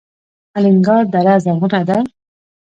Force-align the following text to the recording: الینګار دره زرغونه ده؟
الینګار 0.57 1.03
دره 1.13 1.35
زرغونه 1.43 1.81
ده؟ 1.89 1.97